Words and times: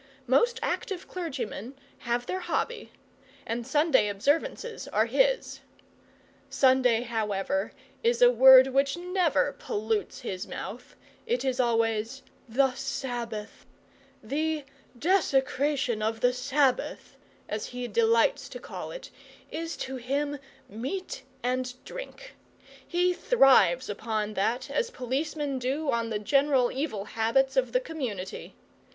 Most 0.25 0.59
active 0.63 1.07
clergymen 1.07 1.75
have 1.99 2.25
their 2.25 2.39
hobby, 2.39 2.91
and 3.45 3.67
Sunday 3.67 4.07
observances 4.07 4.87
are 4.87 5.05
his. 5.05 5.59
Sunday, 6.49 7.03
however, 7.03 7.71
is 8.01 8.19
a 8.19 8.31
word 8.31 8.65
which 8.65 8.97
never 8.97 9.55
pollutes 9.59 10.21
his 10.21 10.47
mouth 10.47 10.95
it 11.27 11.45
is 11.45 11.59
always 11.59 12.23
'the 12.49 12.73
Sabbath'. 12.73 13.67
The 14.23 14.65
'desecration 14.97 16.01
of 16.01 16.21
the 16.21 16.33
Sabbath' 16.33 17.15
as 17.47 17.67
he 17.67 17.87
delights 17.87 18.49
to 18.49 18.59
call 18.59 18.89
it, 18.89 19.11
is 19.51 19.77
to 19.85 19.97
him 19.97 20.39
meat 20.67 21.21
and 21.43 21.75
drink: 21.85 22.33
he 22.87 23.13
thrives 23.13 23.87
upon 23.87 24.33
that 24.33 24.67
as 24.71 24.89
policemen 24.89 25.59
do 25.59 25.91
on 25.91 26.09
the 26.09 26.17
general 26.17 26.71
evil 26.71 27.05
habits 27.05 27.55
of 27.55 27.71
the 27.71 27.79
community. 27.79 28.55